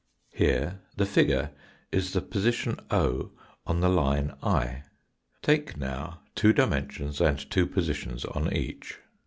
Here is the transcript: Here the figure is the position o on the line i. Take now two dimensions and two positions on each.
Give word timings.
Here 0.33 0.79
the 0.97 1.05
figure 1.05 1.51
is 1.91 2.13
the 2.13 2.21
position 2.23 2.79
o 2.89 3.29
on 3.67 3.81
the 3.81 3.87
line 3.87 4.33
i. 4.41 4.81
Take 5.43 5.77
now 5.77 6.21
two 6.33 6.53
dimensions 6.53 7.21
and 7.21 7.37
two 7.51 7.67
positions 7.67 8.25
on 8.25 8.51
each. 8.51 8.97